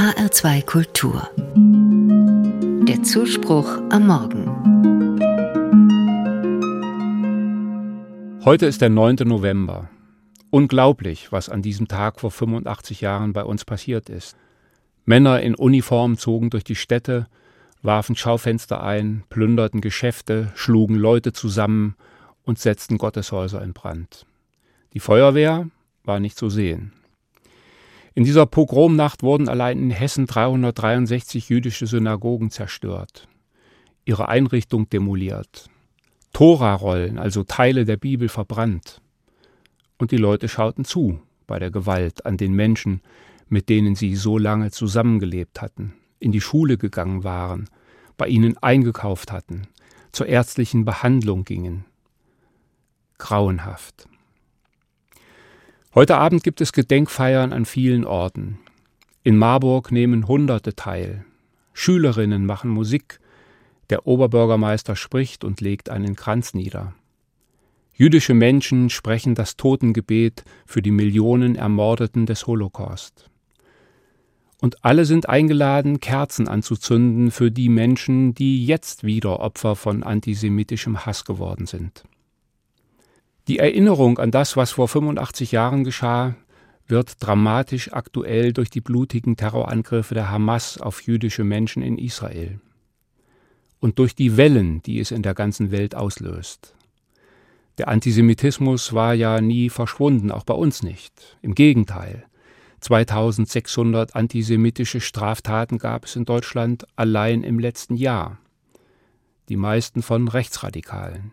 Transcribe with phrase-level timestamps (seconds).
[0.00, 1.28] HR2 Kultur.
[2.88, 4.46] Der Zuspruch am Morgen.
[8.42, 9.16] Heute ist der 9.
[9.26, 9.90] November.
[10.48, 14.38] Unglaublich, was an diesem Tag vor 85 Jahren bei uns passiert ist.
[15.04, 17.26] Männer in Uniform zogen durch die Städte,
[17.82, 21.94] warfen Schaufenster ein, plünderten Geschäfte, schlugen Leute zusammen
[22.44, 24.24] und setzten Gotteshäuser in Brand.
[24.94, 25.68] Die Feuerwehr
[26.04, 26.94] war nicht zu sehen.
[28.14, 33.28] In dieser Pogromnacht wurden allein in Hessen 363 jüdische Synagogen zerstört,
[34.04, 35.68] ihre Einrichtung demoliert,
[36.32, 39.00] Torarollen, also Teile der Bibel, verbrannt.
[39.98, 43.02] Und die Leute schauten zu bei der Gewalt an den Menschen,
[43.48, 47.68] mit denen sie so lange zusammengelebt hatten, in die Schule gegangen waren,
[48.16, 49.66] bei ihnen eingekauft hatten,
[50.12, 51.84] zur ärztlichen Behandlung gingen.
[53.18, 54.08] Grauenhaft.
[55.92, 58.60] Heute Abend gibt es Gedenkfeiern an vielen Orten.
[59.24, 61.24] In Marburg nehmen Hunderte teil.
[61.72, 63.18] Schülerinnen machen Musik.
[63.90, 66.94] Der Oberbürgermeister spricht und legt einen Kranz nieder.
[67.92, 73.28] Jüdische Menschen sprechen das Totengebet für die Millionen Ermordeten des Holocaust.
[74.60, 81.04] Und alle sind eingeladen, Kerzen anzuzünden für die Menschen, die jetzt wieder Opfer von antisemitischem
[81.04, 82.04] Hass geworden sind.
[83.50, 86.36] Die Erinnerung an das, was vor 85 Jahren geschah,
[86.86, 92.60] wird dramatisch aktuell durch die blutigen Terrorangriffe der Hamas auf jüdische Menschen in Israel
[93.80, 96.76] und durch die Wellen, die es in der ganzen Welt auslöst.
[97.78, 101.36] Der Antisemitismus war ja nie verschwunden, auch bei uns nicht.
[101.42, 102.26] Im Gegenteil.
[102.78, 108.38] 2600 antisemitische Straftaten gab es in Deutschland allein im letzten Jahr.
[109.48, 111.32] Die meisten von Rechtsradikalen.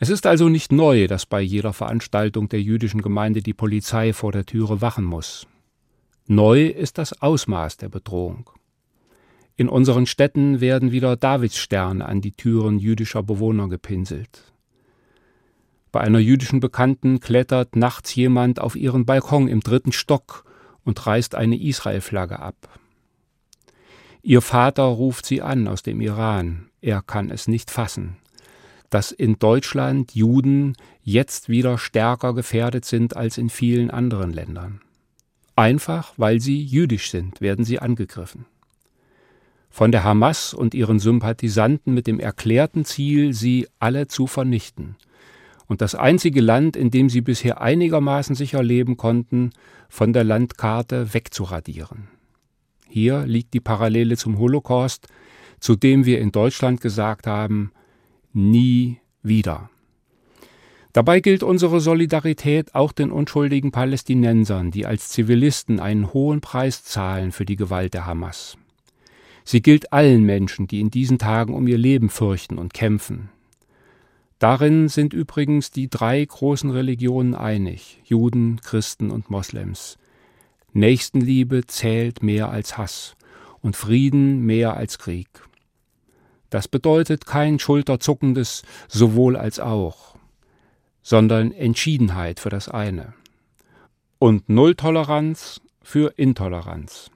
[0.00, 4.30] Es ist also nicht neu, dass bei jeder Veranstaltung der jüdischen Gemeinde die Polizei vor
[4.30, 5.48] der Türe wachen muss.
[6.28, 8.48] Neu ist das Ausmaß der Bedrohung.
[9.56, 14.52] In unseren Städten werden wieder Davidssterne an die Türen jüdischer Bewohner gepinselt.
[15.90, 20.44] Bei einer jüdischen Bekannten klettert nachts jemand auf ihren Balkon im dritten Stock
[20.84, 22.78] und reißt eine Israelflagge ab.
[24.22, 26.68] Ihr Vater ruft sie an aus dem Iran.
[26.80, 28.16] Er kann es nicht fassen
[28.90, 34.80] dass in Deutschland Juden jetzt wieder stärker gefährdet sind als in vielen anderen Ländern.
[35.56, 38.46] Einfach weil sie jüdisch sind, werden sie angegriffen.
[39.70, 44.96] Von der Hamas und ihren Sympathisanten mit dem erklärten Ziel, sie alle zu vernichten.
[45.66, 49.50] Und das einzige Land, in dem sie bisher einigermaßen sicher leben konnten,
[49.88, 52.08] von der Landkarte wegzuradieren.
[52.88, 55.08] Hier liegt die Parallele zum Holocaust,
[55.60, 57.72] zu dem wir in Deutschland gesagt haben,
[58.32, 59.70] nie wieder.
[60.92, 67.30] Dabei gilt unsere Solidarität auch den unschuldigen Palästinensern, die als Zivilisten einen hohen Preis zahlen
[67.30, 68.56] für die Gewalt der Hamas.
[69.44, 73.30] Sie gilt allen Menschen, die in diesen Tagen um ihr Leben fürchten und kämpfen.
[74.38, 79.98] Darin sind übrigens die drei großen Religionen einig Juden, Christen und Moslems.
[80.72, 83.16] Nächstenliebe zählt mehr als Hass
[83.62, 85.28] und Frieden mehr als Krieg.
[86.50, 90.16] Das bedeutet kein schulterzuckendes sowohl als auch,
[91.02, 93.14] sondern Entschiedenheit für das eine
[94.18, 97.10] und Nulltoleranz für Intoleranz.